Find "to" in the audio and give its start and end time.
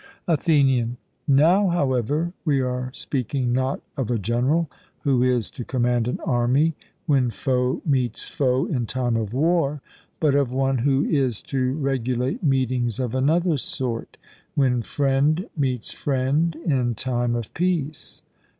5.51-5.63, 11.43-11.73